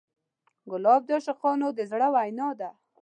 [0.71, 2.69] ګلاب د عاشقانو د زړه وینا ده.